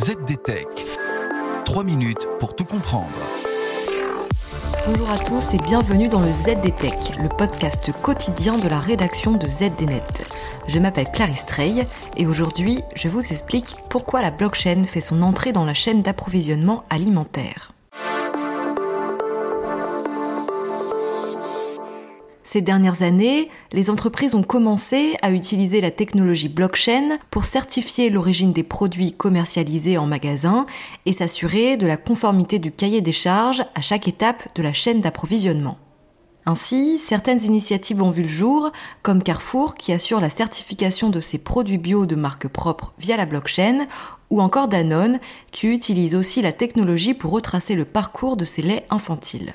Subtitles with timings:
[0.00, 0.66] ZDTech.
[1.66, 3.10] 3 minutes pour tout comprendre.
[4.86, 9.46] Bonjour à tous et bienvenue dans le ZDTech, le podcast quotidien de la rédaction de
[9.46, 10.24] ZDNet.
[10.68, 11.84] Je m'appelle Clarisse Trey
[12.16, 16.82] et aujourd'hui je vous explique pourquoi la blockchain fait son entrée dans la chaîne d'approvisionnement
[16.88, 17.74] alimentaire.
[22.52, 28.52] Ces dernières années, les entreprises ont commencé à utiliser la technologie blockchain pour certifier l'origine
[28.52, 30.66] des produits commercialisés en magasin
[31.06, 35.00] et s'assurer de la conformité du cahier des charges à chaque étape de la chaîne
[35.00, 35.78] d'approvisionnement.
[36.44, 38.72] Ainsi, certaines initiatives ont vu le jour,
[39.04, 43.26] comme Carrefour qui assure la certification de ses produits bio de marque propre via la
[43.26, 43.86] blockchain,
[44.28, 45.20] ou encore Danone
[45.52, 49.54] qui utilise aussi la technologie pour retracer le parcours de ses laits infantiles.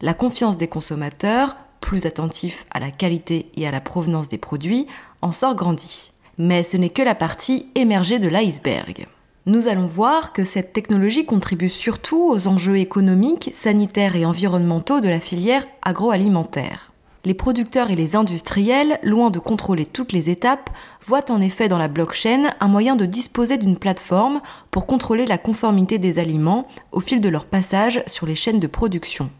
[0.00, 4.86] La confiance des consommateurs plus attentif à la qualité et à la provenance des produits,
[5.22, 6.12] en sort grandi.
[6.38, 9.06] Mais ce n'est que la partie émergée de l'iceberg.
[9.46, 15.08] Nous allons voir que cette technologie contribue surtout aux enjeux économiques, sanitaires et environnementaux de
[15.08, 16.92] la filière agroalimentaire.
[17.24, 20.70] Les producteurs et les industriels, loin de contrôler toutes les étapes,
[21.04, 25.36] voient en effet dans la blockchain un moyen de disposer d'une plateforme pour contrôler la
[25.36, 29.30] conformité des aliments au fil de leur passage sur les chaînes de production.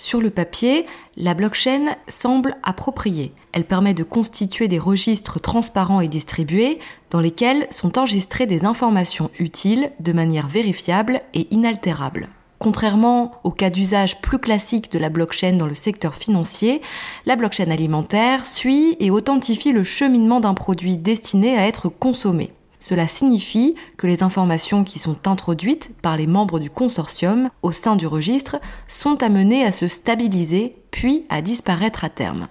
[0.00, 3.32] Sur le papier, la blockchain semble appropriée.
[3.50, 6.78] Elle permet de constituer des registres transparents et distribués
[7.10, 12.28] dans lesquels sont enregistrées des informations utiles de manière vérifiable et inaltérable.
[12.60, 16.80] Contrairement au cas d'usage plus classique de la blockchain dans le secteur financier,
[17.26, 22.52] la blockchain alimentaire suit et authentifie le cheminement d'un produit destiné à être consommé.
[22.88, 27.96] Cela signifie que les informations qui sont introduites par les membres du consortium au sein
[27.96, 32.48] du registre sont amenées à se stabiliser puis à disparaître à terme.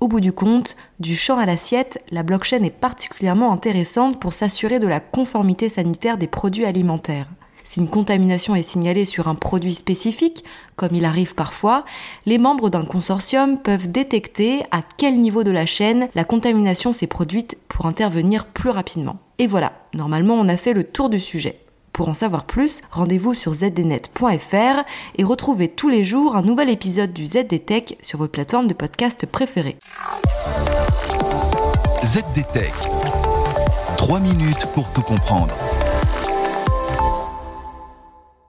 [0.00, 4.78] Au bout du compte, du champ à l'assiette, la blockchain est particulièrement intéressante pour s'assurer
[4.78, 7.26] de la conformité sanitaire des produits alimentaires.
[7.70, 11.84] Si une contamination est signalée sur un produit spécifique, comme il arrive parfois,
[12.26, 17.06] les membres d'un consortium peuvent détecter à quel niveau de la chaîne la contamination s'est
[17.06, 19.20] produite pour intervenir plus rapidement.
[19.38, 21.60] Et voilà, normalement on a fait le tour du sujet.
[21.92, 24.82] Pour en savoir plus, rendez-vous sur zdnet.fr
[25.14, 29.26] et retrouvez tous les jours un nouvel épisode du ZDTech sur vos plateformes de podcast
[29.26, 29.76] préférées.
[32.04, 32.72] ZDTech.
[33.96, 35.54] 3 minutes pour tout comprendre.